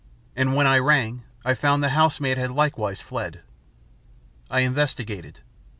[0.35, 3.41] And when I rang, I found the housemaid had likewise fled.
[4.49, 5.41] I investigated.